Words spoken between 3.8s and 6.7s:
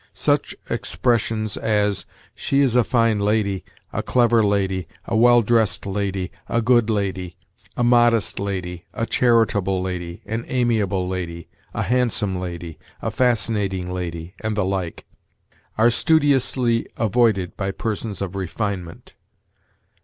a clever lady, a well dressed lady, a